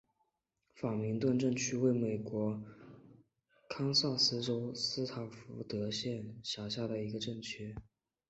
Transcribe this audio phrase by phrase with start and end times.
[0.73, 2.59] 法明顿镇区为美国
[3.69, 7.75] 堪萨斯州斯塔福德县辖下的镇区。